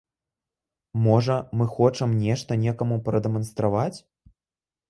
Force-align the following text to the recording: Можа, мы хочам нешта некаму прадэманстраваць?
Можа, 1.07 1.35
мы 1.59 1.69
хочам 1.75 2.17
нешта 2.23 2.51
некаму 2.65 2.99
прадэманстраваць? 3.11 3.97